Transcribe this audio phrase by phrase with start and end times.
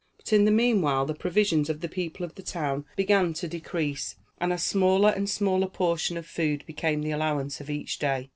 [0.17, 4.15] But in the meanwhile the provisions of the people of the town began to decrease,
[4.39, 8.29] and a smaller and smaller portion of food became the allowance of each day.